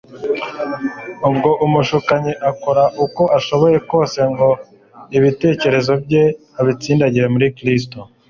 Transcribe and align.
Ubwo 1.29 1.49
umushukanyi 1.65 2.33
akora 2.51 2.83
uko 3.05 3.23
ashoboye 3.37 3.77
kose 3.91 4.19
ngo 4.31 4.49
ibitekerezo 5.17 5.91
bye 6.03 6.23
abitsindagire 6.59 7.27
muri 7.35 7.47
Kristo: 7.57 7.99